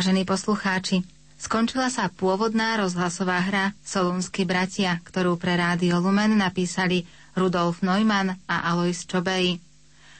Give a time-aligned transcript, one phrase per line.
[0.00, 1.04] Vážení poslucháči,
[1.36, 7.04] skončila sa pôvodná rozhlasová hra Solúnsky bratia, ktorú pre Rádio Lumen napísali
[7.36, 9.60] Rudolf Neumann a Alois Čobej.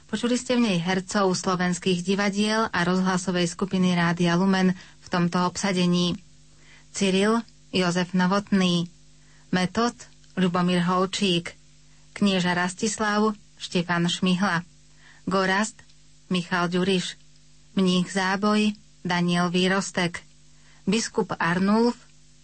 [0.05, 6.13] Počuli ste v nej hercov slovenských divadiel a rozhlasovej skupiny Rádia Lumen v tomto obsadení.
[6.93, 7.41] Cyril
[7.73, 8.85] Jozef Novotný,
[9.49, 9.97] Metod
[10.37, 11.57] Ľubomír Holčík,
[12.13, 14.61] knieža Rastislav Štefan Šmihla,
[15.25, 15.81] Gorast
[16.29, 17.17] Michal Ďuriš,
[17.81, 20.21] mních Záboj Daniel Výrostek,
[20.85, 21.97] biskup Arnulf,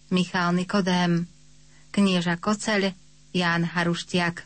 [0.09, 1.27] Michal Nikodém,
[1.91, 2.93] knieža Koceľ,
[3.33, 4.43] Ján Haruštiak.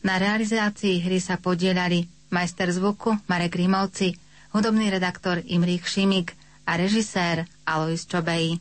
[0.00, 4.16] Na realizácii hry sa podielali majster zvuku Marek Rimovci,
[4.52, 6.32] hudobný redaktor Imrich Šimik
[6.64, 8.56] a režisér Alois Čobej.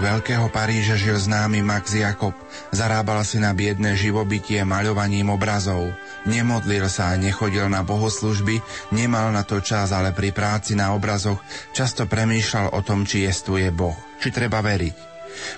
[0.00, 2.32] Veľkého Paríža žil známy Max Jakob.
[2.72, 5.92] Zarábal si na biedné živobytie maľovaním obrazov.
[6.24, 8.64] Nemodlil sa a nechodil na bohoslužby,
[8.96, 11.44] nemal na to čas, ale pri práci na obrazoch
[11.76, 15.10] často premýšľal o tom, či jestuje Boh, či treba veriť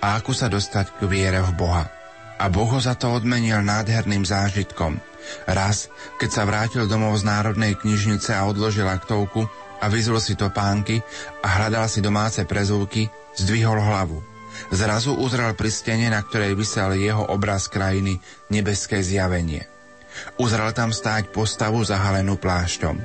[0.03, 1.85] a ako sa dostať k viere v Boha.
[2.43, 4.99] A Boh ho za to odmenil nádherným zážitkom.
[5.47, 5.87] Raz,
[6.19, 9.47] keď sa vrátil domov z Národnej knižnice a odložil aktovku,
[9.83, 11.03] a vyzul si topánky
[11.43, 14.32] a hľadal si domáce prezúky, zdvihol hlavu.
[14.73, 19.69] Zrazu uzrel pri stene, na ktorej vysel jeho obraz krajiny, nebeské zjavenie.
[20.37, 22.97] Uzrel tam stáť postavu zahalenú plášťom.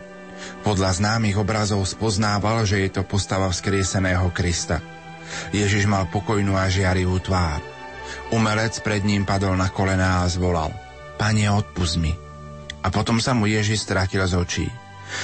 [0.62, 4.84] Podľa známych obrazov spoznával, že je to postava vzkrieseného Krista.
[5.52, 7.60] Ježiš mal pokojnú a žiarivú tvár.
[8.32, 10.72] Umelec pred ním padol na kolená a zvolal
[11.18, 12.14] Pane, odpust mi.
[12.86, 14.68] A potom sa mu Ježiš stratil z očí.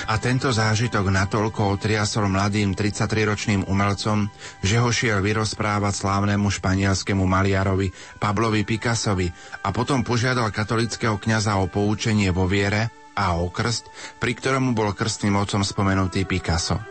[0.08, 4.28] A tento zážitok natoľko otriasol mladým 33-ročným umelcom,
[4.64, 9.28] že ho šiel vyrozprávať slávnemu španielskému maliarovi Pablovi Picassovi
[9.64, 14.92] a potom požiadal katolického kňaza o poučenie vo viere a o krst, pri ktorom bol
[14.96, 16.82] krstným otcom spomenutý Picasso.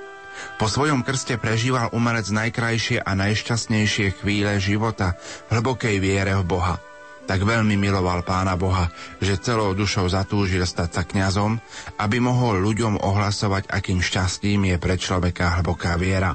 [0.56, 5.14] Po svojom krste prežíval umelec najkrajšie a najšťastnejšie chvíle života
[5.52, 6.76] hlbokej viere v Boha–
[7.26, 8.90] tak veľmi miloval pána Boha,
[9.22, 11.58] že celou dušou zatúžil stať sa kňazom,
[12.02, 16.34] aby mohol ľuďom ohlasovať, akým šťastím je pre človeka hlboká viera.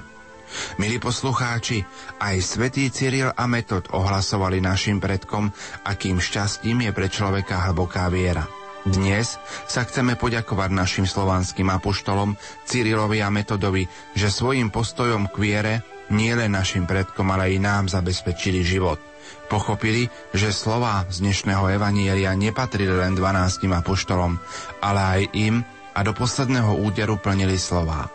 [0.79, 1.83] Milí poslucháči,
[2.23, 5.51] aj svätý Cyril a Metod ohlasovali našim predkom,
[5.83, 8.47] akým šťastím je pre človeka hlboká viera.
[8.87, 9.35] Dnes
[9.67, 13.83] sa chceme poďakovať našim slovanským apoštolom Cyrilovi a Metodovi,
[14.15, 15.73] že svojim postojom k viere
[16.07, 19.03] nielen našim predkom, ale i nám zabezpečili život–
[19.47, 24.35] Pochopili, že slova z dnešného evanielia nepatrili len 12 apoštolom,
[24.83, 25.55] ale aj im
[25.95, 28.11] a do posledného úderu plnili slova.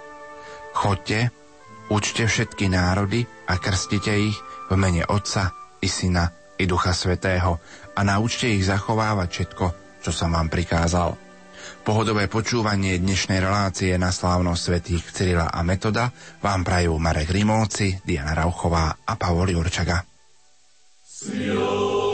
[0.77, 1.33] Chodte,
[1.89, 4.37] učte všetky národy a krstite ich
[4.69, 6.29] v mene Otca i Syna
[6.61, 7.57] i Ducha Svetého
[7.97, 9.67] a naučte ich zachovávať všetko,
[10.05, 11.17] čo som vám prikázal.
[11.83, 16.13] Pohodové počúvanie dnešnej relácie na slávnosť svetých Cyrila a Metoda
[16.45, 20.12] vám prajú Marek Rimovci, Diana Rauchová a Pavol Jurčaga.
[21.23, 22.12] Senhor.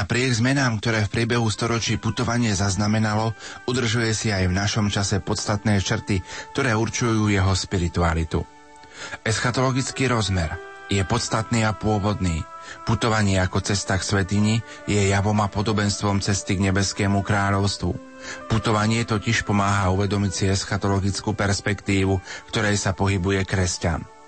[0.00, 3.36] Napriek zmenám, ktoré v priebehu storočí putovanie zaznamenalo,
[3.68, 6.24] udržuje si aj v našom čase podstatné črty,
[6.56, 8.40] ktoré určujú jeho spiritualitu.
[9.28, 10.56] Eschatologický rozmer
[10.88, 12.40] je podstatný a pôvodný.
[12.88, 17.92] Putovanie ako cesta k svetini je javom a podobenstvom cesty k nebeskému kráľovstvu.
[18.48, 22.16] Putovanie totiž pomáha uvedomiť si eschatologickú perspektívu,
[22.48, 24.19] ktorej sa pohybuje kresťan.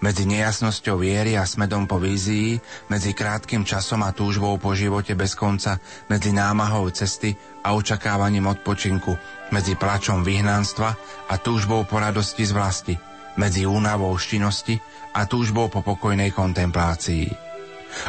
[0.00, 2.56] Medzi nejasnosťou viery a smedom po vízii,
[2.88, 5.76] medzi krátkým časom a túžbou po živote bez konca,
[6.08, 9.12] medzi námahou cesty a očakávaním odpočinku,
[9.52, 10.96] medzi plačom vyhnanstva
[11.28, 12.94] a túžbou po radosti z vlasti,
[13.36, 14.80] medzi únavou štinnosti
[15.12, 17.52] a túžbou po pokojnej kontemplácii.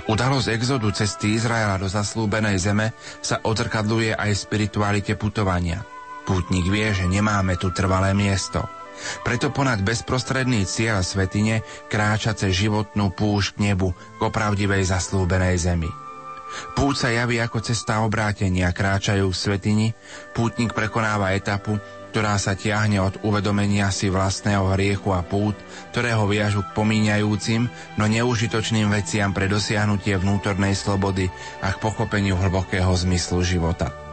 [0.07, 5.83] Udalosť exodu cesty Izraela do zaslúbenej zeme sa odzrkadluje aj v spiritualite putovania.
[6.23, 8.63] Pútnik vie, že nemáme tu trvalé miesto–
[9.25, 15.91] preto ponad bezprostredný cieľ svetine kráča cez životnú púšť k nebu, k opravdivej zaslúbenej zemi.
[16.75, 19.87] Púť sa javí ako cesta obrátenia, kráčajú v svetini,
[20.35, 21.79] pútnik prekonáva etapu,
[22.11, 25.55] ktorá sa tiahne od uvedomenia si vlastného hriechu a pút,
[25.95, 31.31] ktorého viažu k pomíňajúcim, no neužitočným veciam pre dosiahnutie vnútornej slobody
[31.63, 34.10] a k pochopeniu hlbokého zmyslu života.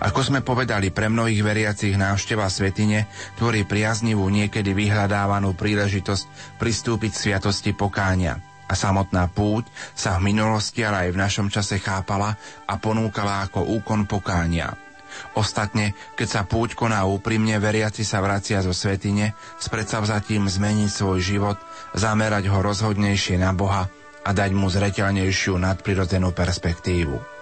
[0.00, 7.20] Ako sme povedali, pre mnohých veriacich návšteva svetine tvorí priaznivú, niekedy vyhľadávanú príležitosť pristúpiť k
[7.28, 8.38] sviatosti pokáňa.
[8.70, 9.66] A samotná púť
[9.98, 12.38] sa v minulosti, ale aj v našom čase chápala
[12.70, 14.90] a ponúkala ako úkon pokáňa.
[15.34, 21.18] Ostatne, keď sa púť koná úprimne, veriaci sa vracia zo svetine s predsavzatím zmeniť svoj
[21.18, 21.58] život,
[21.98, 23.90] zamerať ho rozhodnejšie na Boha
[24.22, 27.39] a dať mu zreteľnejšiu nadprirodzenú perspektívu.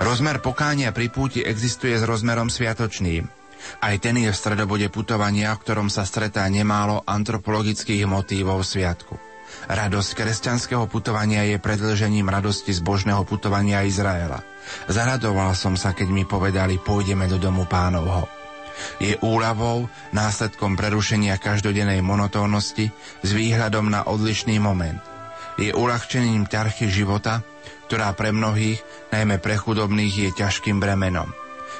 [0.00, 3.26] Rozmer pokánia pri púti existuje s rozmerom sviatočným.
[3.82, 9.18] Aj ten je v stredobode putovania, v ktorom sa stretá nemálo antropologických motívov sviatku.
[9.66, 14.42] Radosť kresťanského putovania je predlžením radosti zbožného putovania Izraela.
[14.86, 18.30] Zaradoval som sa, keď mi povedali, pôjdeme do domu pánovho.
[19.00, 22.92] Je úľavou, následkom prerušenia každodennej monotónnosti
[23.24, 25.00] s výhľadom na odlišný moment.
[25.56, 27.40] Je uľahčením ťarchy života,
[27.86, 28.82] ktorá pre mnohých,
[29.14, 31.30] najmä pre chudobných, je ťažkým bremenom.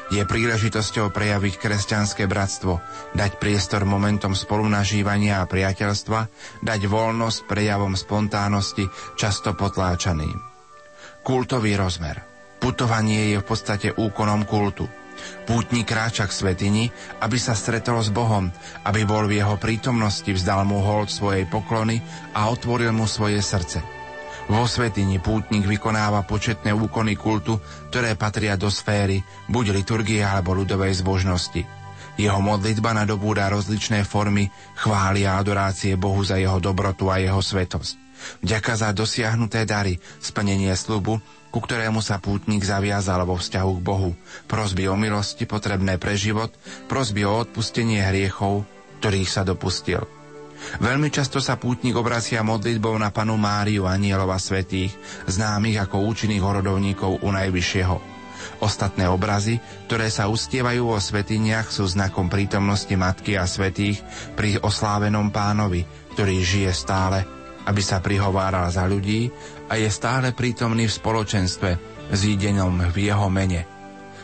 [0.07, 2.79] Je príležitosťou prejaviť kresťanské bratstvo,
[3.19, 6.31] dať priestor momentom spolunažívania a priateľstva,
[6.63, 8.87] dať voľnosť prejavom spontánnosti,
[9.19, 10.39] často potláčaným.
[11.27, 12.23] Kultový rozmer.
[12.63, 14.87] Putovanie je v podstate úkonom kultu.
[15.43, 16.87] Pútnik kráča k svetini,
[17.19, 18.47] aby sa stretol s Bohom,
[18.87, 21.99] aby bol v jeho prítomnosti, vzdal mu hold svojej poklony
[22.31, 23.83] a otvoril mu svoje srdce–
[24.47, 27.59] vo svetini pútnik vykonáva početné úkony kultu,
[27.91, 31.67] ktoré patria do sféry buď liturgie alebo ľudovej zbožnosti.
[32.17, 34.49] Jeho modlitba nadobúda rozličné formy
[34.79, 38.07] chvály a adorácie Bohu za jeho dobrotu a jeho svetosť.
[38.41, 41.21] Vďaka za dosiahnuté dary, splnenie slubu,
[41.53, 44.11] ku ktorému sa pútnik zaviazal vo vzťahu k Bohu,
[44.49, 46.55] prosby o milosti potrebné pre život,
[46.89, 48.65] prosby o odpustenie hriechov,
[49.05, 50.09] ktorých sa dopustil–
[50.83, 54.93] Veľmi často sa pútnik obracia modlitbou na panu Máriu anielova svetých,
[55.31, 57.97] známych ako účinných horodovníkov u Najvyššieho.
[58.61, 64.01] Ostatné obrazy, ktoré sa ustievajú vo svetiniach, sú znakom prítomnosti Matky a svetých
[64.39, 65.85] pri oslávenom pánovi,
[66.17, 67.25] ktorý žije stále,
[67.67, 69.29] aby sa prihováral za ľudí
[69.67, 71.71] a je stále prítomný v spoločenstve,
[72.15, 73.67] zídenom v jeho mene.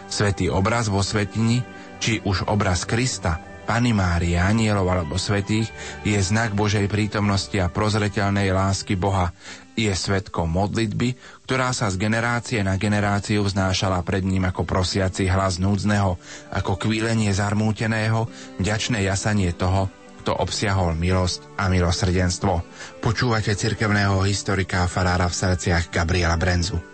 [0.07, 1.65] Svetý obraz vo svetini,
[1.99, 5.71] či už obraz Krista, Pany Márie, anielov alebo svetých
[6.03, 9.31] je znak Božej prítomnosti a prozreteľnej lásky Boha.
[9.73, 11.17] Je svetkom modlitby,
[11.49, 16.21] ktorá sa z generácie na generáciu vznášala pred ním ako prosiaci hlas núdzneho,
[16.53, 18.29] ako kvílenie zarmúteného,
[18.61, 19.89] vďačné jasanie toho,
[20.21, 22.61] kto obsiahol milosť a milosrdenstvo.
[23.01, 26.92] Počúvate cirkevného historika a farára v srdciach Gabriela Brenzu.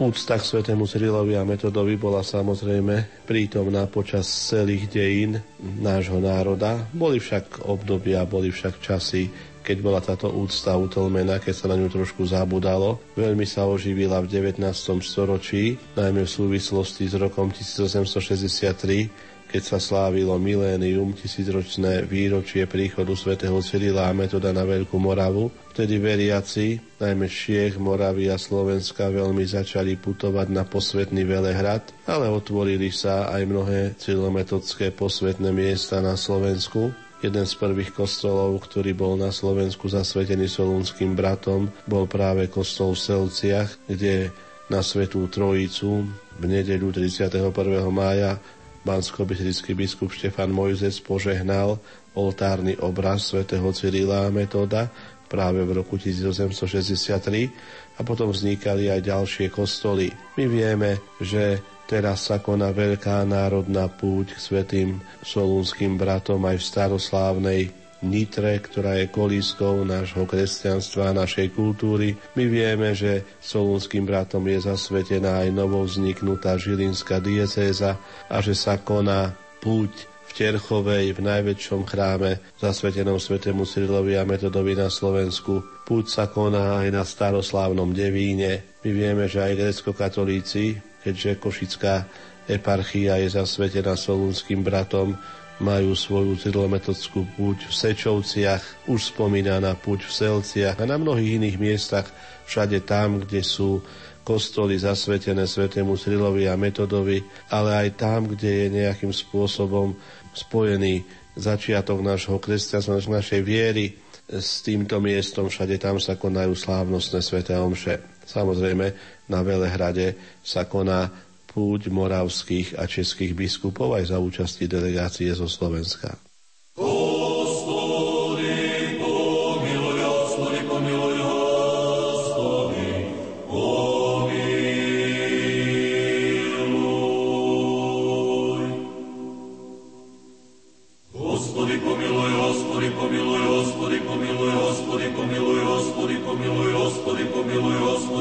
[0.00, 6.88] Úcta k svetému Cyrilovi a Metodovi bola samozrejme prítomná počas celých dejín nášho národa.
[6.96, 9.28] Boli však obdobia, boli však časy,
[9.60, 12.96] keď bola táto úcta utlmená, keď sa na ňu trošku zabudalo.
[13.12, 14.64] Veľmi sa oživila v 19.
[15.04, 23.58] storočí, najmä v súvislosti s rokom 1863, keď sa slávilo milénium, tisícročné výročie príchodu svätého
[23.58, 25.50] Cyrila a Metoda na Veľkú Moravu.
[25.74, 32.94] Vtedy veriaci, najmä Šiech, Moravy a Slovenska, veľmi začali putovať na posvetný Velehrad, ale otvorili
[32.94, 36.94] sa aj mnohé cyrilometodské posvetné miesta na Slovensku.
[37.18, 43.02] Jeden z prvých kostolov, ktorý bol na Slovensku zasvetený solúnským bratom, bol práve kostol v
[43.02, 44.30] Selciach, kde
[44.70, 46.06] na Svetú Trojicu
[46.38, 47.50] v nedeľu 31.
[47.90, 48.38] mája
[48.82, 49.28] bansko
[49.76, 51.78] biskup Štefan Mojzec požehnal
[52.16, 54.90] oltárny obraz svätého Cyrila a Metoda,
[55.30, 57.50] práve v roku 1863
[57.96, 60.10] a potom vznikali aj ďalšie kostoly.
[60.34, 64.88] My vieme, že teraz sa koná veľká národná púť k svetým
[65.22, 72.16] solúnským bratom aj v staroslávnej Nitre, ktorá je kolískou nášho kresťanstva a našej kultúry.
[72.32, 79.36] My vieme, že solúnským bratom je zasvetená aj novovzniknutá žilinská diecéza a že sa koná
[79.60, 85.84] púť v Terchovej, v najväčšom chráme zasvetenom svetému Cyrilovi a Metodovi na Slovensku.
[85.84, 88.78] Púť sa koná aj na staroslávnom Devíne.
[88.80, 92.06] My vieme, že aj grecko-katolíci, keďže Košická
[92.46, 95.18] eparchia je zasvetená solúnským bratom,
[95.60, 101.56] majú svoju cyrilometodskú púť v Sečovciach, už spomínaná púť v Selciach a na mnohých iných
[101.60, 102.08] miestach,
[102.48, 103.84] všade tam, kde sú
[104.24, 107.20] kostoly zasvetené svetému Cyrilovi a Metodovi,
[107.52, 109.96] ale aj tam, kde je nejakým spôsobom
[110.32, 111.04] spojený
[111.36, 113.96] začiatok nášho kresťanstva, našej viery
[114.30, 117.98] s týmto miestom, všade tam sa konajú slávnostné sveté omše.
[118.22, 118.86] Samozrejme,
[119.26, 121.10] na Velehrade sa koná
[121.50, 126.14] púť moravských a českých biskupov aj za účasti delegácie zo Slovenska.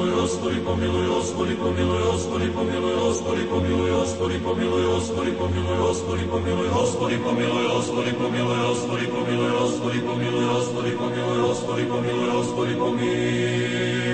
[0.00, 6.68] pomiluj, hospodi, pomiluj, hospodi, pomiluj, hospodi, pomiluj, hospodi, pomiluj, hospodi, pomiluj, hospodi, pomiluj, hospodi, pomiluj,
[6.68, 14.09] hospodi, pomiluj, hospodi, pomiluj, hospodi, pomiluj, hospodi, pomiluj, hospodi, pomiluj, hospodi, pomiluj, hospodi, pomiluj.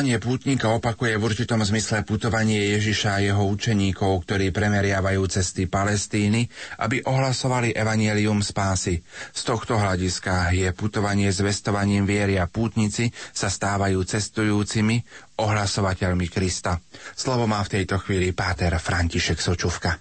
[0.00, 6.48] Putovanie pútnika opakuje v určitom zmysle putovanie Ježiša a jeho učeníkov, ktorí premeriavajú cesty Palestíny,
[6.80, 9.04] aby ohlasovali evanielium spásy.
[9.36, 15.04] Z tohto hľadiska je putovanie s vestovaním viery a pútnici sa stávajú cestujúcimi,
[15.36, 16.80] ohlasovateľmi Krista.
[17.12, 20.00] Slovo má v tejto chvíli páter František Sočuvka.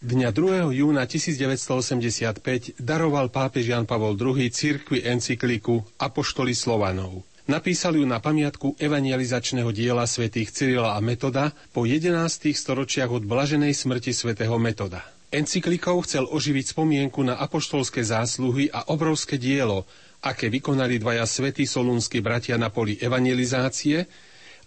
[0.00, 0.72] Dňa 2.
[0.72, 7.33] júna 1985 daroval pápež Jan Pavol II cirkvi encykliku Apoštoli Slovanov.
[7.44, 12.16] Napísal ju na pamiatku evangelizačného diela svätých Cyrila a Metoda po 11.
[12.56, 15.04] storočiach od blaženej smrti svätého Metoda.
[15.28, 19.84] Encyklikou chcel oživiť spomienku na apoštolské zásluhy a obrovské dielo,
[20.24, 24.08] aké vykonali dvaja svätí solúnsky bratia na poli evangelizácie,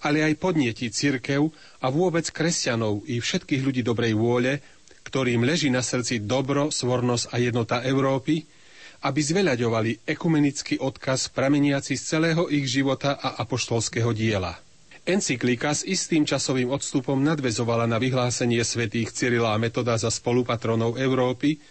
[0.06, 1.50] ale aj podnieti cirkev
[1.82, 4.62] a vôbec kresťanov i všetkých ľudí dobrej vôle,
[5.02, 8.46] ktorým leží na srdci dobro, svornosť a jednota Európy,
[9.08, 14.60] aby zveľaďovali ekumenický odkaz prameniaci z celého ich života a apoštolského diela.
[15.08, 21.64] Encyklika s istým časovým odstupom nadvezovala na vyhlásenie svätých Cyrila a Metoda za spolupatronov Európy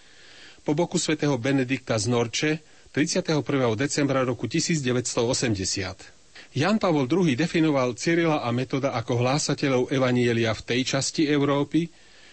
[0.65, 2.51] po boku svätého Benedikta z Norče
[2.89, 3.45] 31.
[3.77, 6.57] decembra roku 1980.
[6.57, 11.85] Jan Pavol II definoval Cyrila a Metoda ako hlásateľov Evanielia v tej časti Európy,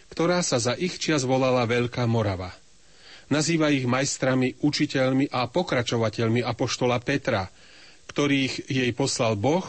[0.08, 2.56] ktorá sa za ich čias volala Veľká Morava–
[3.33, 7.49] Nazýva ich majstrami, učiteľmi a pokračovateľmi apoštola Petra,
[8.11, 9.64] ktorých jej poslal Boh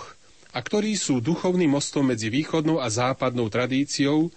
[0.51, 4.31] a ktorí sú duchovným mostom medzi východnou a západnou tradíciou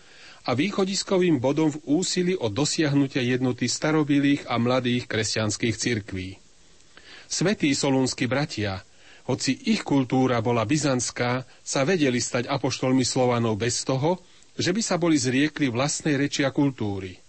[0.47, 6.39] a východiskovým bodom v úsilí o dosiahnutie jednoty starobilých a mladých kresťanských cirkví.
[7.29, 8.81] Svetí solúnsky bratia,
[9.29, 14.25] hoci ich kultúra bola byzantská, sa vedeli stať apoštolmi Slovanov bez toho,
[14.57, 17.27] že by sa boli zriekli vlastnej reči a kultúry.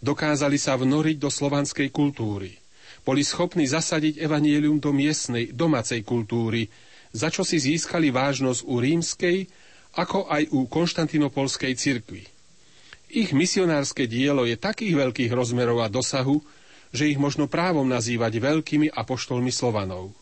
[0.00, 2.56] Dokázali sa vnoriť do slovanskej kultúry.
[3.04, 6.68] Boli schopní zasadiť evanielium do miestnej, domácej kultúry,
[7.12, 9.38] za čo si získali vážnosť u rímskej,
[10.00, 12.22] ako aj u konštantinopolskej cirkvi.
[13.10, 16.38] Ich misionárske dielo je takých veľkých rozmerov a dosahu,
[16.94, 20.14] že ich možno právom nazývať veľkými apoštolmi Slovanov.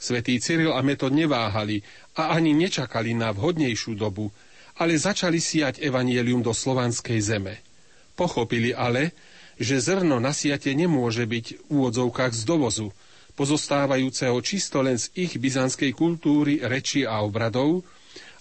[0.00, 1.84] Svetý Cyril a Metod neváhali
[2.16, 4.32] a ani nečakali na vhodnejšiu dobu,
[4.80, 7.60] ale začali siať evanielium do slovanskej zeme.
[8.20, 9.16] Pochopili ale,
[9.56, 12.92] že zrno na siate nemôže byť v úvodzovkách z dovozu,
[13.32, 17.80] pozostávajúceho čisto len z ich byzantskej kultúry, reči a obradov,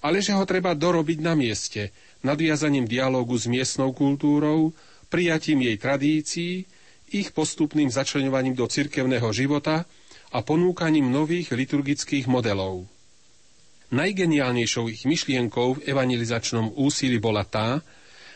[0.03, 1.95] ale že ho treba dorobiť na mieste,
[2.27, 4.75] nadviazaním dialógu s miestnou kultúrou,
[5.07, 6.67] prijatím jej tradícií,
[7.15, 9.87] ich postupným začlenovaním do cirkevného života
[10.35, 12.83] a ponúkaním nových liturgických modelov.
[13.89, 17.81] Najgeniálnejšou ich myšlienkou v evangelizačnom úsilí bola tá,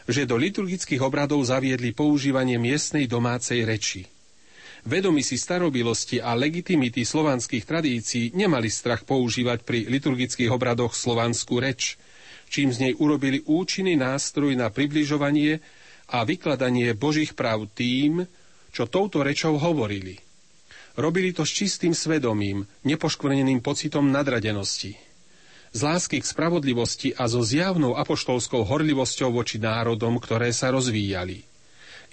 [0.08, 4.04] že do liturgických obradov zaviedli používanie miestnej domácej reči.
[4.84, 11.96] Vedomi si starobilosti a legitimity slovanských tradícií nemali strach používať pri liturgických obradoch slovanskú reč,
[12.52, 15.64] čím z nej urobili účinný nástroj na približovanie
[16.12, 18.28] a vykladanie Božích práv tým,
[18.76, 20.20] čo touto rečou hovorili.
[21.00, 25.13] Robili to s čistým svedomím, nepoškvrneným pocitom nadradenosti
[25.74, 31.42] z lásky k spravodlivosti a so zjavnou apoštolskou horlivosťou voči národom, ktoré sa rozvíjali.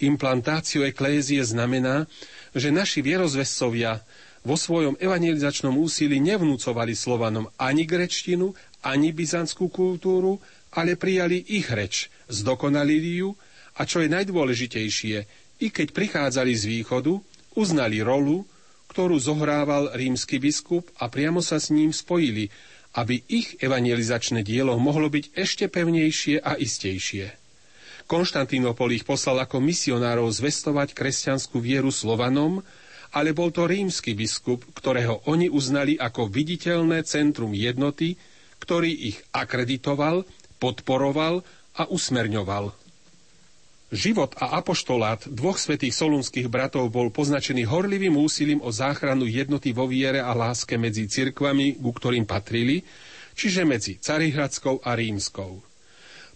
[0.01, 2.09] Implantáciu eklézie znamená,
[2.57, 4.01] že naši vierozvescovia
[4.41, 10.41] vo svojom evangelizačnom úsilí nevnúcovali Slovanom ani grečtinu, ani byzantskú kultúru,
[10.73, 13.37] ale prijali ich reč, zdokonalili ju
[13.77, 15.17] a čo je najdôležitejšie,
[15.61, 17.21] i keď prichádzali z východu,
[17.53, 18.49] uznali rolu,
[18.89, 22.49] ktorú zohrával rímsky biskup a priamo sa s ním spojili,
[22.99, 27.31] aby ich evangelizačné dielo mohlo byť ešte pevnejšie a istejšie.
[28.11, 32.59] Konštantínopol ich poslal ako misionárov zvestovať kresťanskú vieru Slovanom,
[33.15, 38.19] ale bol to rímsky biskup, ktorého oni uznali ako viditeľné centrum jednoty,
[38.59, 40.27] ktorý ich akreditoval,
[40.59, 41.47] podporoval
[41.79, 42.80] a usmerňoval.
[43.91, 49.91] Život a apoštolát dvoch svetých solunských bratov bol poznačený horlivým úsilím o záchranu jednoty vo
[49.91, 52.87] viere a láske medzi cirkvami, ku ktorým patrili,
[53.35, 55.59] čiže medzi Carihradskou a Rímskou.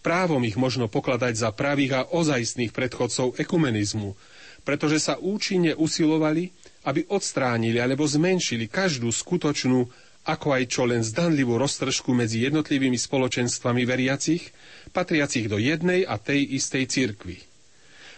[0.02, 4.18] Právom ich možno pokladať za pravých a ozajstných predchodcov ekumenizmu,
[4.66, 6.50] pretože sa účinne usilovali,
[6.90, 9.86] aby odstránili alebo zmenšili každú skutočnú,
[10.24, 14.52] ako aj čo len zdanlivú roztržku medzi jednotlivými spoločenstvami veriacich,
[14.96, 17.36] patriacich do jednej a tej istej cirkvi.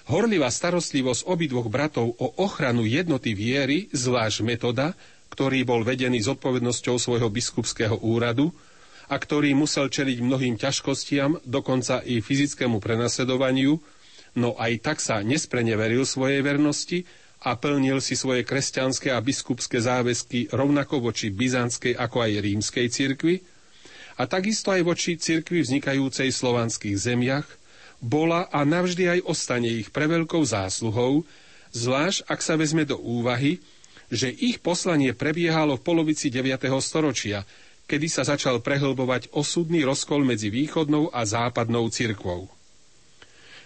[0.07, 4.95] Horlivá starostlivosť obidvoch bratov o ochranu jednoty viery, zvlášť metoda,
[5.35, 8.55] ktorý bol vedený s odpovednosťou svojho biskupského úradu
[9.11, 13.83] a ktorý musel čeliť mnohým ťažkostiam, dokonca i fyzickému prenasledovaniu,
[14.39, 17.03] no aj tak sa nespreneveril svojej vernosti
[17.43, 23.37] a plnil si svoje kresťanské a biskupské záväzky rovnako voči byzantskej ako aj rímskej cirkvi,
[24.17, 27.45] a takisto aj voči cirkvi vznikajúcej v slovanských zemiach,
[28.01, 31.29] bola a navždy aj ostane ich preveľkou zásluhou,
[31.77, 33.61] zvlášť ak sa vezme do úvahy,
[34.09, 36.57] že ich poslanie prebiehalo v polovici 9.
[36.81, 37.45] storočia,
[37.85, 42.56] kedy sa začal prehlbovať osudný rozkol medzi východnou a západnou cirkvou.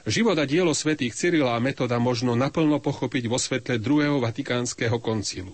[0.08, 5.52] Život a dielo svätých Cyrila a Metoda možno naplno pochopiť vo svetle druhého vatikánskeho koncilu.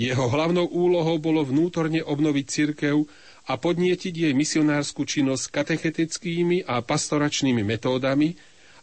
[0.00, 3.04] Jeho hlavnou úlohou bolo vnútorne obnoviť cirkev
[3.44, 8.32] a podnietiť jej misionárskú činnosť katechetickými a pastoračnými metódami,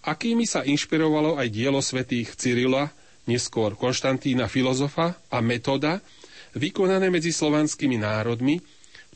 [0.05, 2.93] akými sa inšpirovalo aj dielo svätých Cyrila,
[3.25, 6.05] neskôr Konštantína filozofa a metóda,
[6.53, 8.61] vykonané medzi slovanskými národmi,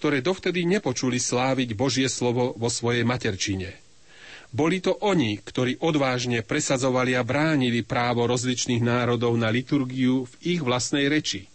[0.02, 3.81] ktoré dovtedy nepočuli sláviť Božie slovo vo svojej materčine.
[4.52, 10.60] Boli to oni, ktorí odvážne presadzovali a bránili právo rozličných národov na liturgiu v ich
[10.60, 11.48] vlastnej reči.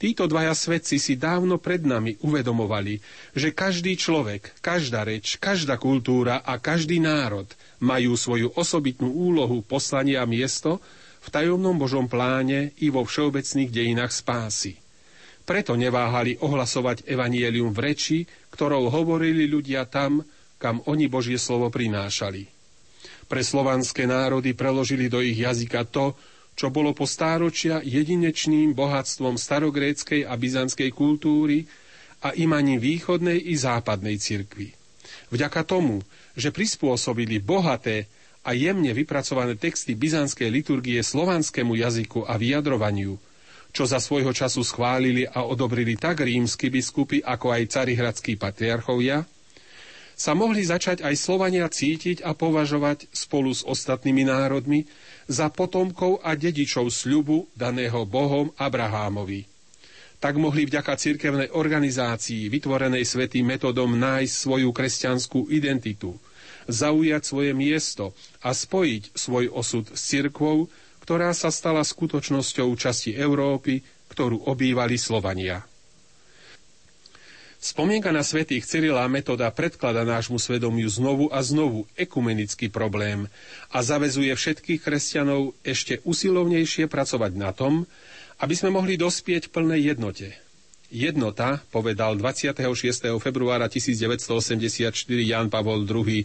[0.00, 3.04] Títo dvaja svedci si dávno pred nami uvedomovali,
[3.36, 7.44] že každý človek, každá reč, každá kultúra a každý národ
[7.84, 10.80] majú svoju osobitnú úlohu, poslanie a miesto
[11.20, 14.80] v tajomnom Božom pláne i vo všeobecných dejinách spásy.
[15.44, 18.18] Preto neváhali ohlasovať evanielium v reči,
[18.56, 20.24] ktorou hovorili ľudia tam,
[20.60, 22.44] kam oni Božie slovo prinášali.
[23.26, 26.12] Pre slovanské národy preložili do ich jazyka to,
[26.52, 31.64] čo bolo po stáročia jedinečným bohatstvom starogréckej a byzantskej kultúry
[32.20, 34.76] a imaním východnej i západnej cirkvi.
[35.32, 36.04] Vďaka tomu,
[36.36, 38.10] že prispôsobili bohaté
[38.44, 43.16] a jemne vypracované texty byzantskej liturgie slovanskému jazyku a vyjadrovaniu,
[43.70, 49.24] čo za svojho času schválili a odobrili tak rímsky biskupy, ako aj carihradskí patriarchovia,
[50.20, 54.84] sa mohli začať aj Slovania cítiť a považovať spolu s ostatnými národmi
[55.24, 59.48] za potomkov a dedičov sľubu daného Bohom Abrahámovi.
[60.20, 66.12] Tak mohli vďaka cirkevnej organizácii vytvorenej svetým metodom nájsť svoju kresťanskú identitu,
[66.68, 68.12] zaujať svoje miesto
[68.44, 70.68] a spojiť svoj osud s cirkvou,
[71.00, 73.80] ktorá sa stala skutočnosťou časti Európy,
[74.12, 75.64] ktorú obývali Slovania.
[77.60, 83.28] Spomienka na svetých Cyrila metoda predklada nášmu svedomiu znovu a znovu ekumenický problém
[83.68, 87.84] a zavezuje všetkých kresťanov ešte usilovnejšie pracovať na tom,
[88.40, 90.32] aby sme mohli dospieť plnej jednote.
[90.88, 92.64] Jednota, povedal 26.
[93.20, 96.24] februára 1984 Jan Pavol II,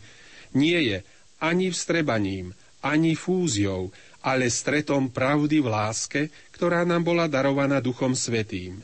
[0.56, 0.98] nie je
[1.44, 3.92] ani vstrebaním, ani fúziou,
[4.24, 6.22] ale stretom pravdy v láske,
[6.56, 8.80] ktorá nám bola darovaná Duchom Svetým.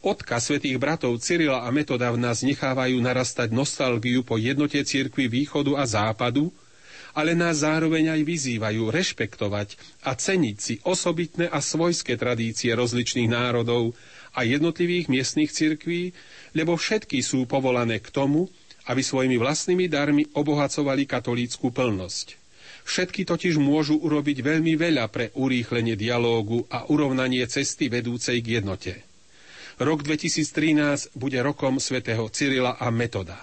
[0.00, 5.76] Odkaz svetých bratov Cyrila a Metoda v nás nechávajú narastať nostalgiu po jednote cirkvi východu
[5.76, 6.48] a západu,
[7.12, 13.92] ale nás zároveň aj vyzývajú rešpektovať a ceniť si osobitné a svojské tradície rozličných národov
[14.32, 16.16] a jednotlivých miestnych cirkví,
[16.56, 18.48] lebo všetky sú povolané k tomu,
[18.88, 22.40] aby svojimi vlastnými darmi obohacovali katolícku plnosť.
[22.88, 29.09] Všetky totiž môžu urobiť veľmi veľa pre urýchlenie dialógu a urovnanie cesty vedúcej k jednote.
[29.80, 33.40] Rok 2013 bude rokom svätého Cyrila a Metoda.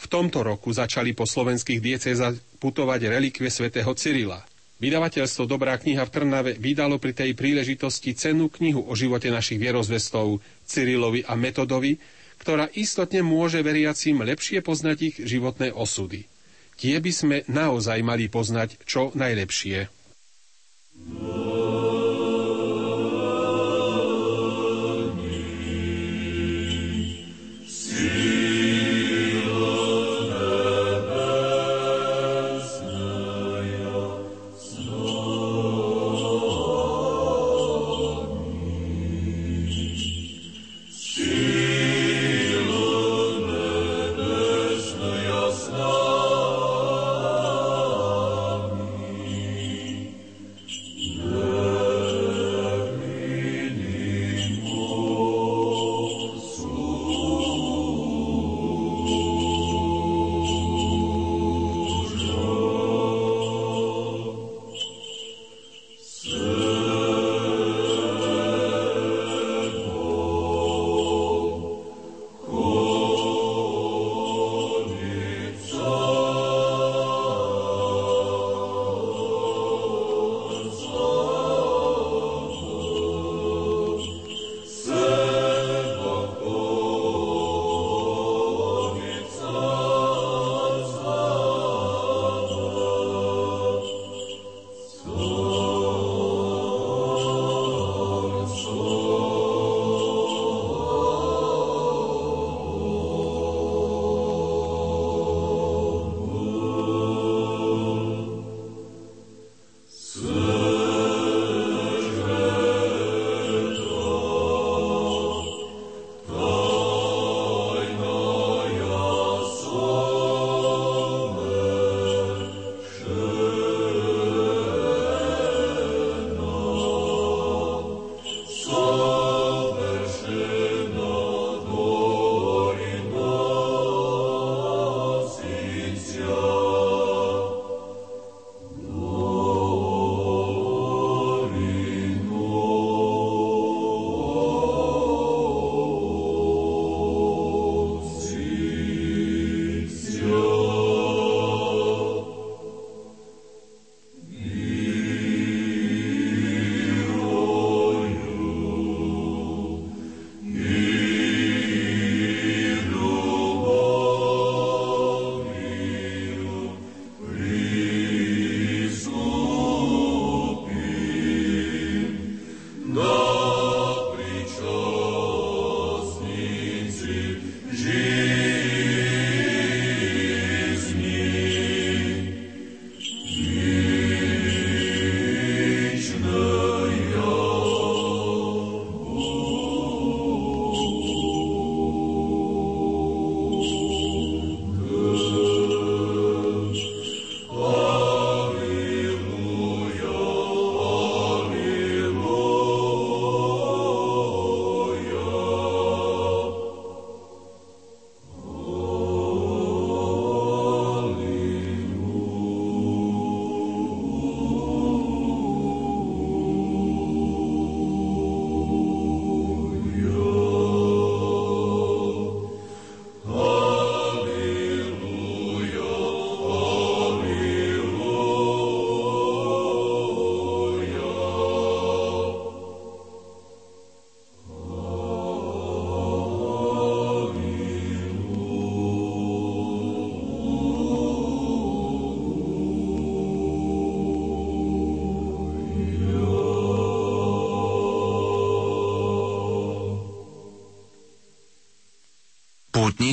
[0.00, 4.40] V tomto roku začali po slovenských diecezách putovať relikvie svätého Cyrila.
[4.80, 10.40] Vydavateľstvo Dobrá kniha v Trnave vydalo pri tej príležitosti cennú knihu o živote našich vierozvestov
[10.64, 12.00] Cyrilovi a Metodovi,
[12.40, 16.24] ktorá istotne môže veriacim lepšie poznať ich životné osudy.
[16.80, 19.92] Tie by sme naozaj mali poznať čo najlepšie.
[21.20, 22.17] Oh.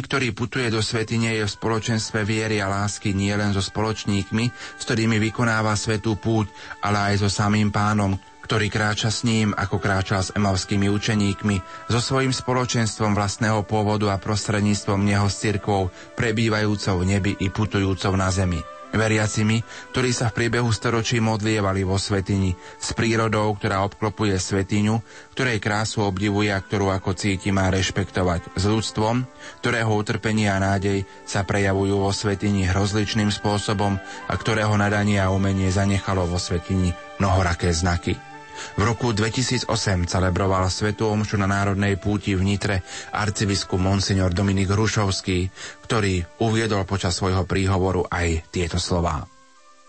[0.06, 5.18] Ktorý putuje do svetine, je v spoločenstve viery a lásky nielen so spoločníkmi, s ktorými
[5.18, 6.54] vykonáva svetú púť,
[6.86, 8.14] ale aj so samým pánom,
[8.46, 14.22] ktorý kráča s ním, ako kráčal s emavskými učeníkmi, so svojím spoločenstvom vlastného pôvodu a
[14.22, 20.44] prostredníctvom neho s cirkvou, prebývajúcou v nebi i putujúcou na zemi veriacimi, ktorí sa v
[20.44, 25.00] priebehu storočí modlievali vo svetini, s prírodou, ktorá obklopuje svetiňu,
[25.36, 29.28] ktorej krásu obdivuje a ktorú ako cíti má rešpektovať, s ľudstvom,
[29.64, 33.96] ktorého utrpenie a nádej sa prejavujú vo svetini rozličným spôsobom
[34.28, 38.35] a ktorého nadanie a umenie zanechalo vo svetini mnohoraké znaky.
[38.76, 39.68] V roku 2008
[40.10, 45.48] celebroval Svetú omšu na Národnej púti v Nitre arcibiskup Monsignor Dominik Hrušovský,
[45.86, 49.24] ktorý uviedol počas svojho príhovoru aj tieto slová.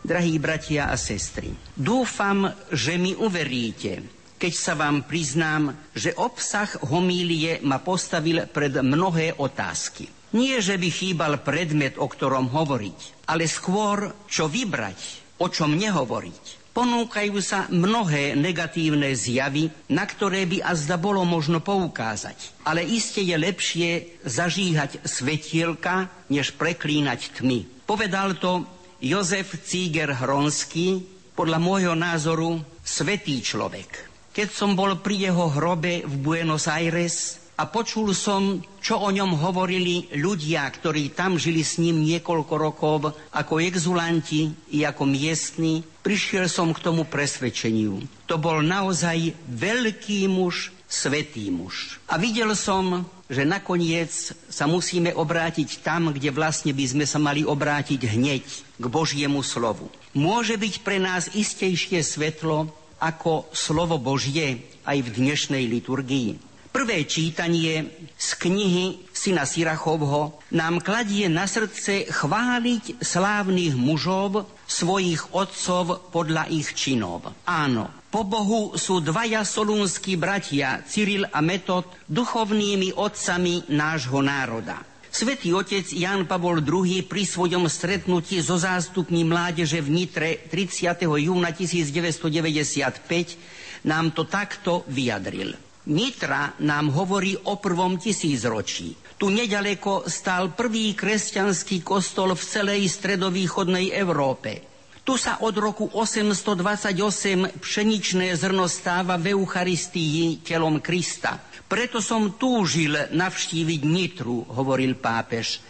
[0.07, 4.07] Drahí bratia a sestry, dúfam, že mi uveríte,
[4.39, 10.07] keď sa vám priznám, že obsah homílie ma postavil pred mnohé otázky.
[10.37, 14.99] Nie, že by chýbal predmet, o ktorom hovoriť, ale skôr, čo vybrať,
[15.41, 22.69] o čom nehovoriť ponúkajú sa mnohé negatívne zjavy, na ktoré by azda bolo možno poukázať.
[22.69, 27.89] Ale iste je lepšie zažíhať svetielka, než preklínať tmy.
[27.89, 28.69] Povedal to
[29.01, 34.09] Jozef Cíger Hronský, podľa môjho názoru svetý človek.
[34.37, 39.41] Keď som bol pri jeho hrobe v Buenos Aires, a počul som, čo o ňom
[39.41, 45.81] hovorili ľudia, ktorí tam žili s ním niekoľko rokov ako exulanti i ako miestni.
[46.05, 48.05] Prišiel som k tomu presvedčeniu.
[48.29, 51.97] To bol naozaj veľký muž, svetý muž.
[52.13, 54.13] A videl som, že nakoniec
[54.53, 58.45] sa musíme obrátiť tam, kde vlastne by sme sa mali obrátiť hneď
[58.79, 59.91] k Božiemu slovu.
[60.15, 66.39] Môže byť pre nás istejšie svetlo ako slovo Božie aj v dnešnej liturgii.
[66.77, 67.89] Prvé čítanie
[68.21, 76.77] z knihy syna Sirachovho nám kladie na srdce chváliť slávnych mužov, svojich otcov podľa ich
[76.77, 77.33] činov.
[77.49, 84.85] Áno, po Bohu sú dvaja solúnskí bratia, Cyril a Metod, duchovnými otcami nášho národa.
[85.09, 91.09] Svetý otec Jan Pavol II pri svojom stretnutí so zástupmi mládeže v Nitre 30.
[91.09, 95.57] júna 1995 nám to takto vyjadril.
[95.87, 98.99] Nitra nám hovorí o prvom tisícročí.
[99.17, 104.67] Tu nedaleko stál prvý kresťanský kostol v celej stredovýchodnej Európe.
[105.07, 111.39] Tu sa od roku 828 pšeničné zrno stáva v Eucharistii telom Krista.
[111.71, 115.63] Preto som túžil navštíviť Nitru, hovoril pápež.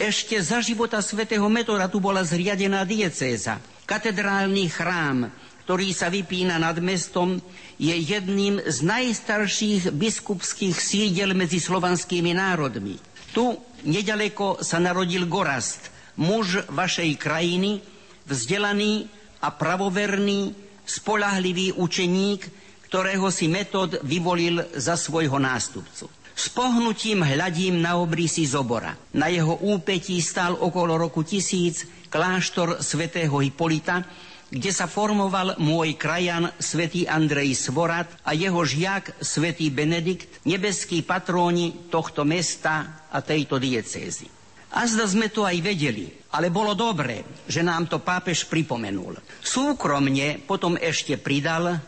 [0.00, 5.28] Ešte za života svätého Metoda tu bola zriadená diecéza, katedrálny chrám,
[5.70, 7.38] ktorý sa vypína nad mestom,
[7.78, 12.98] je jedným z najstarších biskupských sídel medzi slovanskými národmi.
[13.30, 13.54] Tu
[13.86, 17.78] nedaleko sa narodil Gorast, muž vašej krajiny,
[18.26, 19.06] vzdelaný
[19.46, 22.50] a pravoverný, spolahlivý učeník,
[22.90, 26.10] ktorého si metod vyvolil za svojho nástupcu.
[26.34, 28.98] S pohnutím hľadím na obrysy Zobora.
[29.14, 34.02] Na jeho úpetí stál okolo roku tisíc kláštor svätého Hipolita,
[34.50, 41.86] kde sa formoval môj krajan svätý Andrej Svorat a jeho žiak svätý Benedikt, nebeský patróni
[41.86, 44.26] tohto mesta a tejto diecézy.
[44.70, 49.18] A zda sme to aj vedeli, ale bolo dobré, že nám to pápež pripomenul.
[49.42, 51.78] Súkromne potom ešte pridal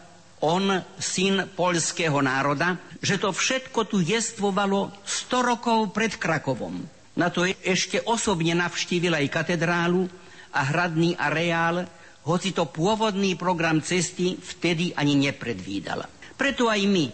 [0.43, 6.83] on, syn poľského národa, že to všetko tu jestvovalo 100 rokov pred Krakovom.
[7.15, 10.11] Na to ešte osobne navštívil aj katedrálu
[10.51, 11.87] a hradný areál,
[12.23, 16.07] hoci to pôvodný program cesty vtedy ani nepredvídal.
[16.39, 17.07] Preto aj my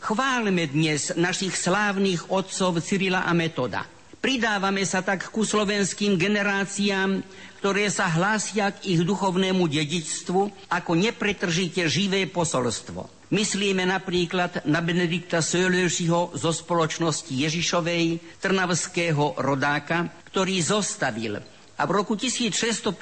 [0.00, 3.84] chválme dnes našich slávnych otcov Cyrila a Metoda.
[4.24, 7.20] Pridávame sa tak ku slovenským generáciám,
[7.60, 13.28] ktoré sa hlásia k ich duchovnému dedičstvu ako nepretržite živé posolstvo.
[13.32, 21.40] Myslíme napríklad na Benedikta Sölöšiho zo spoločnosti Ježišovej, trnavského rodáka, ktorý zostavil
[21.74, 22.94] a v roku 1655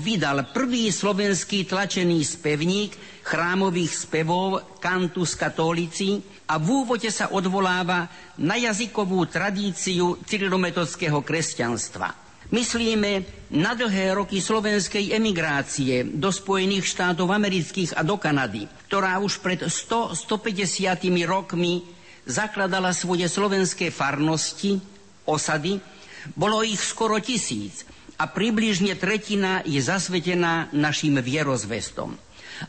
[0.00, 8.08] vydal prvý slovenský tlačený spevník chrámových spevov Cantus Catholici a v úvode sa odvoláva
[8.40, 12.24] na jazykovú tradíciu cyrilometodského kresťanstva.
[12.52, 13.24] Myslíme
[13.56, 19.64] na dlhé roky slovenskej emigrácie do Spojených štátov amerických a do Kanady, ktorá už pred
[19.64, 21.84] 100-150 rokmi
[22.24, 24.80] zakladala svoje slovenské farnosti,
[25.24, 25.80] osady,
[26.32, 27.84] bolo ich skoro tisíc
[28.16, 32.16] a približne tretina je zasvetená našim vierozvestom.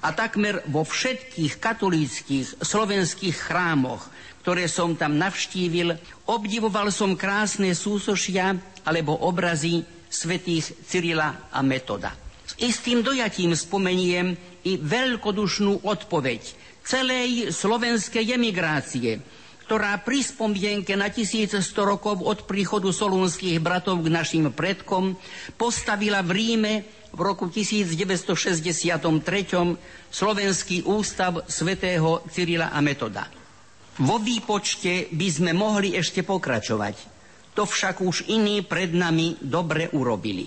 [0.01, 4.09] A takmer vo všetkých katolíckých slovenských chrámoch,
[4.41, 5.95] ktoré som tam navštívil,
[6.27, 12.13] obdivoval som krásne súsošia alebo obrazy svetých Cyrila a Metoda.
[12.45, 16.41] S istým dojatím spomeniem i veľkodušnú odpoveď
[16.85, 19.17] celej slovenskej emigrácie,
[19.65, 25.17] ktorá pri spomienke na 1100 rokov od príchodu solúnskych bratov k našim predkom
[25.57, 26.73] postavila v Ríme
[27.09, 29.01] v roku 1963
[30.13, 33.25] Slovenský ústav svätého Cyrila a Metoda.
[34.05, 36.95] Vo výpočte by sme mohli ešte pokračovať.
[37.57, 40.45] To však už iní pred nami dobre urobili.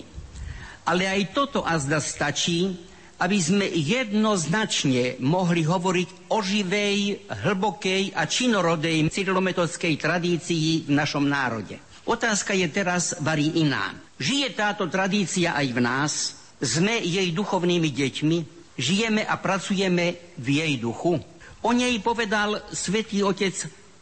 [0.87, 2.88] Ale aj toto azda stačí,
[3.19, 11.75] aby sme jednoznačne mohli hovoriť o živej, hlbokej a činorodej cyrilometodskej tradícii v našom národe.
[12.07, 13.91] Otázka je teraz varí iná.
[14.17, 16.13] Žije táto tradícia aj v nás?
[16.59, 18.37] Sme jej duchovnými deťmi?
[18.79, 21.19] Žijeme a pracujeme v jej duchu?
[21.59, 23.51] O nej povedal svätý otec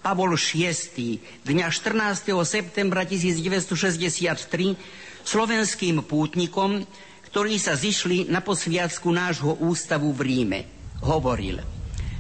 [0.06, 2.38] Pavol VI dňa 14.
[2.46, 4.78] septembra 1963
[5.28, 6.86] slovenským pútnikom,
[7.38, 10.60] ktorí sa zišli na posviacku nášho ústavu v Ríme.
[11.06, 11.62] Hovoril,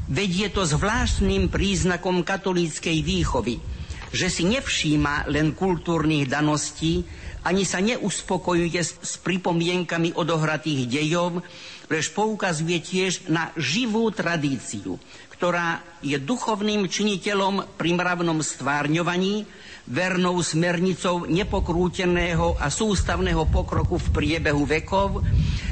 [0.05, 3.57] veď je to zvláštnym príznakom katolíckej výchovy,
[4.13, 7.01] že si nevšíma len kultúrnych daností,
[7.41, 11.41] ani sa neuspokojuje s, pripomienkami odohratých dejov,
[11.89, 15.01] lež poukazuje tiež na živú tradíciu,
[15.37, 19.45] ktorá je duchovným činiteľom pri mravnom stvárňovaní,
[19.87, 25.23] vernou smernicou nepokrúteného a sústavného pokroku v priebehu vekov,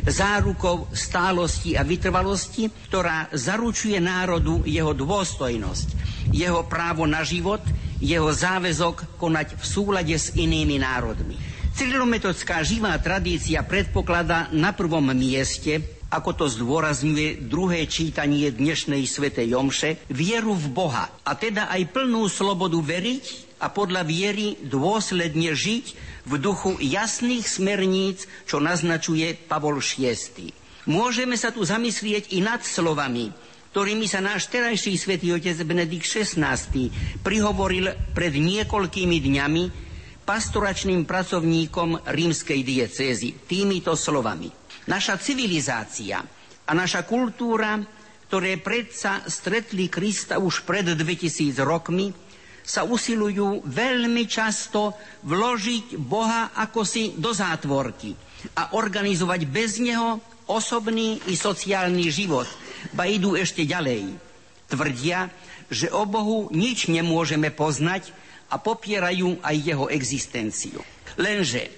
[0.07, 5.87] zárukou stálosti a vytrvalosti, ktorá zaručuje národu jeho dôstojnosť,
[6.31, 7.59] jeho právo na život,
[7.99, 11.35] jeho záväzok konať v súlade s inými národmi.
[11.75, 19.97] Cyrilometodská živá tradícia predpokladá na prvom mieste ako to zdôrazňuje druhé čítanie dnešnej svätej Jomše,
[20.13, 25.85] vieru v Boha a teda aj plnú slobodu veriť a podľa viery dôsledne žiť
[26.29, 30.53] v duchu jasných smerníc, čo naznačuje Pavol VI.
[30.85, 33.33] Môžeme sa tu zamyslieť i nad slovami,
[33.73, 36.55] ktorými sa náš terajší svätý otec Benedikt XVI
[37.25, 39.63] prihovoril pred niekoľkými dňami
[40.23, 44.64] pastoračným pracovníkom rímskej diecézy týmito slovami.
[44.85, 46.21] Naša civilizácia
[46.65, 47.81] a naša kultúra,
[48.29, 52.13] ktoré predsa stretli Krista už pred 2000 rokmi,
[52.65, 58.17] sa usilujú veľmi často vložiť Boha ako si do zátvorky
[58.57, 60.17] a organizovať bez Neho
[60.49, 62.49] osobný i sociálny život,
[62.93, 64.17] ba idú ešte ďalej.
[64.65, 65.29] Tvrdia,
[65.69, 68.09] že o Bohu nič nemôžeme poznať
[68.49, 70.81] a popierajú aj jeho existenciu.
[71.17, 71.69] Lenže,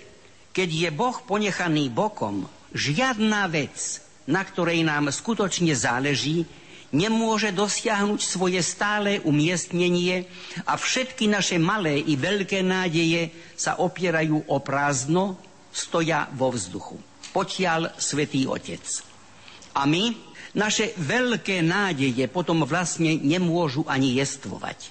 [0.52, 6.44] keď je Boh ponechaný bokom žiadna vec, na ktorej nám skutočne záleží,
[6.92, 10.28] nemôže dosiahnuť svoje stále umiestnenie
[10.64, 15.36] a všetky naše malé i veľké nádeje sa opierajú o prázdno,
[15.72, 16.98] stoja vo vzduchu.
[17.36, 18.82] Potiaľ Svetý Otec.
[19.78, 20.10] A my,
[20.58, 24.90] naše veľké nádeje potom vlastne nemôžu ani jestvovať.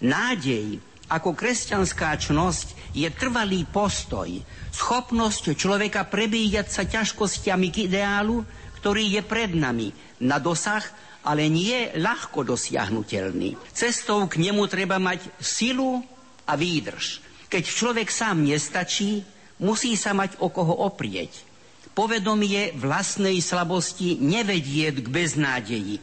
[0.00, 0.80] Nádej
[1.12, 4.32] ako kresťanská čnosť je trvalý postoj,
[4.72, 8.40] schopnosť človeka prebíjať sa ťažkostiami k ideálu,
[8.80, 9.92] ktorý je pred nami,
[10.24, 10.82] na dosah,
[11.22, 13.54] ale nie ľahko dosiahnutelný.
[13.70, 16.02] Cestou k nemu treba mať silu
[16.48, 17.22] a výdrž.
[17.46, 19.22] Keď človek sám nestačí,
[19.60, 21.44] musí sa mať o koho oprieť.
[21.92, 26.00] Povedomie vlastnej slabosti nevedie k beznádeji.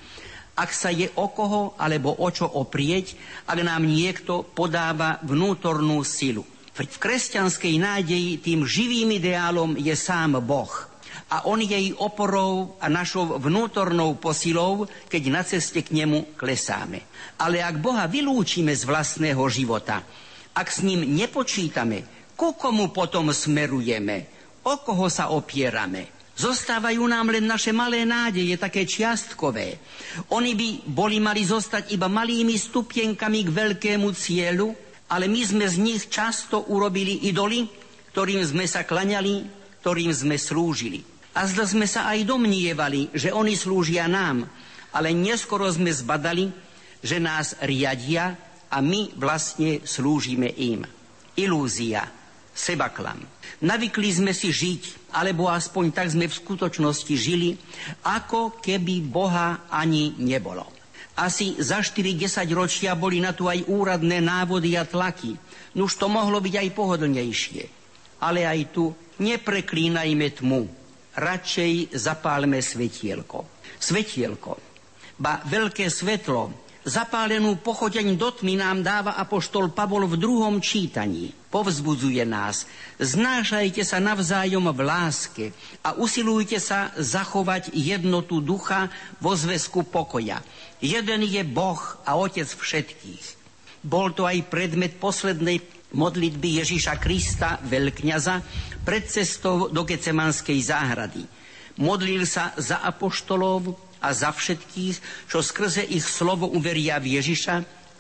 [0.60, 3.16] Ak sa je o koho alebo o čo oprieť,
[3.48, 6.44] ak nám niekto podáva vnútornú silu.
[6.76, 10.72] V kresťanskej nádeji tým živým ideálom je sám Boh.
[11.32, 17.08] A on je jej oporou a našou vnútornou posilou, keď na ceste k nemu klesáme.
[17.40, 20.04] Ale ak Boha vylúčime z vlastného života,
[20.52, 22.04] ak s ním nepočítame,
[22.36, 24.28] ku komu potom smerujeme,
[24.68, 29.76] o koho sa opierame, Zostávajú nám len naše malé nádeje, také čiastkové.
[30.32, 34.72] Oni by boli mali zostať iba malými stupienkami k veľkému cieľu,
[35.12, 37.68] ale my sme z nich často urobili idoly,
[38.16, 39.44] ktorým sme sa klaňali,
[39.84, 41.04] ktorým sme slúžili.
[41.36, 44.48] A zda sme sa aj domnievali, že oni slúžia nám,
[44.96, 46.56] ale neskoro sme zbadali,
[47.04, 48.40] že nás riadia
[48.72, 50.88] a my vlastne slúžime im.
[51.36, 52.08] Ilúzia,
[52.60, 53.24] sebaklam.
[53.64, 57.56] Navykli sme si žiť, alebo aspoň tak sme v skutočnosti žili,
[58.04, 60.68] ako keby Boha ani nebolo.
[61.20, 65.36] Asi za 4-10 ročia boli na to aj úradné návody a tlaky.
[65.76, 67.64] Nuž to mohlo byť aj pohodlnejšie.
[68.24, 70.64] Ale aj tu nepreklínajme tmu.
[71.20, 73.44] Radšej zapálme svetielko.
[73.76, 74.56] Svetielko,
[75.20, 81.36] ba veľké svetlo, Zapálenú pochodeň do tmy nám dáva apoštol Pavol v druhom čítaní.
[81.52, 82.64] Povzbudzuje nás.
[83.04, 85.46] Znášajte sa navzájom v láske
[85.84, 88.88] a usilujte sa zachovať jednotu ducha
[89.20, 90.40] vo zväzku pokoja.
[90.80, 93.26] Jeden je Boh a Otec všetkých.
[93.84, 95.60] Bol to aj predmet poslednej
[95.92, 98.36] modlitby Ježíša Krista, veľkňaza,
[98.88, 101.28] pred cestou do Gecemanskej záhrady.
[101.80, 107.56] Modlil sa za apoštolov, a za všetkých, čo skrze ich slovo uveria v Ježiša,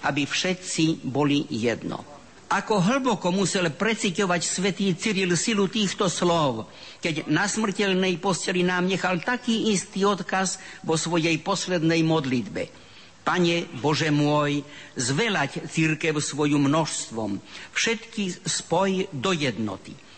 [0.07, 2.03] aby všetci boli jedno.
[2.49, 6.65] Ako hlboko musel preciťovať svätý Cyril silu týchto slov,
[6.97, 12.73] keď na smrteľnej posteli nám nechal taký istý odkaz vo svojej poslednej modlitbe.
[13.21, 14.65] Pane Bože môj,
[14.97, 17.37] zvelať církev svoju množstvom,
[17.77, 19.93] všetky spoj do jednoty–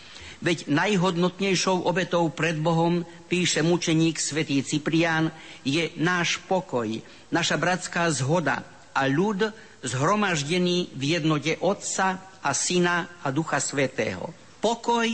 [0.42, 5.30] Veď najhodnotnejšou obetou pred Bohom, píše mučeník svätý Cyprián,
[5.62, 6.90] je náš pokoj,
[7.30, 9.54] naša bratská zhoda a ľud
[9.86, 14.34] zhromaždený v jednote Otca a Syna a Ducha Svetého.
[14.58, 15.06] Pokoj,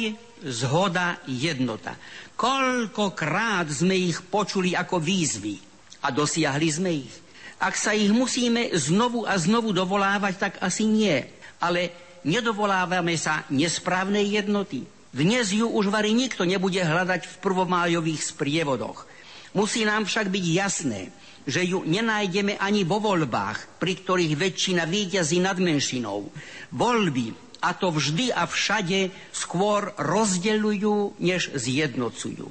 [0.49, 1.93] zhoda, jednota.
[2.33, 5.61] Koľkokrát sme ich počuli ako výzvy
[6.05, 7.14] a dosiahli sme ich.
[7.61, 11.20] Ak sa ich musíme znovu a znovu dovolávať, tak asi nie.
[11.61, 11.93] Ale
[12.24, 19.09] nedovolávame sa nesprávnej jednoty, dnes ju už vari nikto nebude hľadať v prvomájových sprievodoch.
[19.57, 21.09] Musí nám však byť jasné,
[21.49, 26.29] že ju nenájdeme ani vo voľbách, pri ktorých väčšina víťazí nad menšinou.
[26.77, 27.33] Voľby,
[27.65, 32.47] a to vždy a všade, skôr rozdeľujú, než zjednocujú.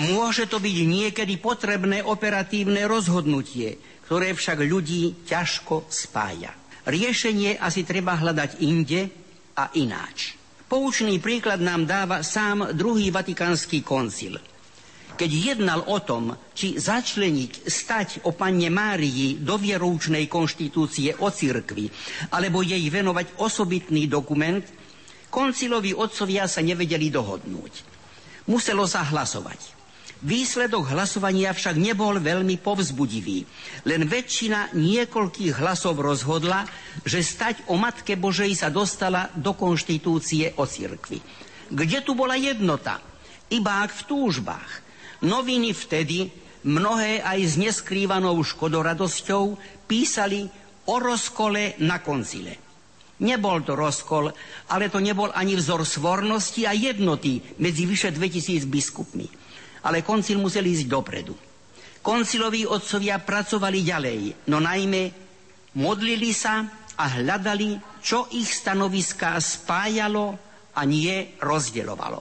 [0.00, 3.76] Môže to byť niekedy potrebné operatívne rozhodnutie,
[4.08, 6.56] ktoré však ľudí ťažko spája.
[6.88, 9.12] Riešenie asi treba hľadať inde
[9.60, 10.37] a ináč.
[10.68, 14.36] Poučný príklad nám dáva sám druhý vatikánsky koncil.
[15.16, 21.88] Keď jednal o tom, či začleniť stať o panne Márii do vieroučnej konštitúcie o cirkvi,
[22.36, 24.62] alebo jej venovať osobitný dokument,
[25.32, 27.72] koncilovi otcovia sa nevedeli dohodnúť.
[28.52, 29.77] Muselo sa hlasovať.
[30.18, 33.46] Výsledok hlasovania však nebol veľmi povzbudivý.
[33.86, 36.66] Len väčšina niekoľkých hlasov rozhodla,
[37.06, 41.22] že stať o Matke Božej sa dostala do konštitúcie o cirkvi.
[41.70, 42.98] Kde tu bola jednota?
[43.46, 44.70] Iba ak v túžbách.
[45.22, 46.26] Noviny vtedy,
[46.66, 49.54] mnohé aj s neskrývanou škodoradosťou,
[49.86, 50.50] písali
[50.90, 52.58] o rozkole na koncile.
[53.22, 54.34] Nebol to rozkol,
[54.74, 59.46] ale to nebol ani vzor svornosti a jednoty medzi vyše 2000 biskupmi
[59.84, 61.34] ale koncil musel ísť dopredu.
[62.02, 65.02] Konciloví otcovia pracovali ďalej, no najmä
[65.76, 66.64] modlili sa
[66.98, 70.34] a hľadali, čo ich stanoviská spájalo
[70.74, 72.20] a nie rozdeľovalo.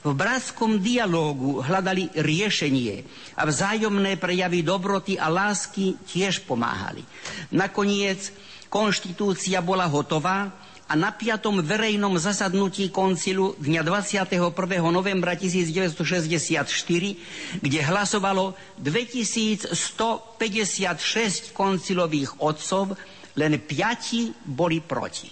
[0.00, 3.04] V bratskom dialógu hľadali riešenie
[3.36, 7.04] a vzájomné prejavy dobroty a lásky tiež pomáhali.
[7.52, 8.32] Nakoniec
[8.72, 10.48] konštitúcia bola hotová
[10.90, 14.50] a na piatom verejnom zasadnutí koncilu dňa 21.
[14.90, 22.98] novembra 1964, kde hlasovalo 2156 koncilových otcov,
[23.38, 25.30] len piati boli proti.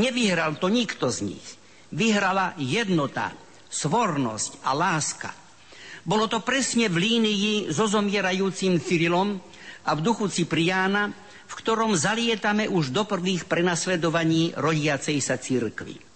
[0.00, 1.60] Nevyhral to nikto z nich.
[1.92, 3.36] Vyhrala jednota,
[3.68, 5.36] svornosť a láska.
[6.00, 9.36] Bolo to presne v línii so zomierajúcim Cyrilom
[9.84, 11.12] a v duchu Cipriána,
[11.52, 16.11] v ktorom zalietame už do prvých prenasledovaní rodiacej sa církvy.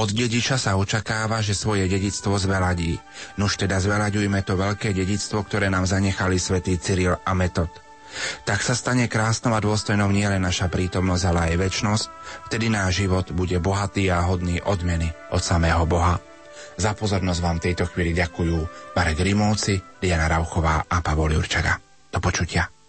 [0.00, 2.96] Od dediča sa očakáva, že svoje dedictvo zveladí.
[3.36, 7.68] Nuž teda zvelaďujme to veľké dedictvo, ktoré nám zanechali svätý Cyril a Metod.
[8.48, 12.04] Tak sa stane krásnou a dôstojnou nielen naša prítomnosť, ale aj väčnosť,
[12.48, 16.16] vtedy náš život bude bohatý a hodný odmeny od samého Boha.
[16.80, 18.56] Za pozornosť vám tejto chvíli ďakujú
[18.96, 21.76] Marek Rimovci, Diana Rauchová a Pavol Jurčaga.
[22.08, 22.79] Do počutia.